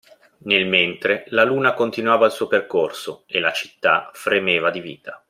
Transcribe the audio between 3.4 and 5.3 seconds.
città fremeva di vita.